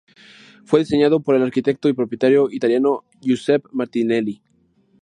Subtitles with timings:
[0.65, 4.41] Fue diseñado por el arquitecto y propietario italiano Giuseppe Martinelli.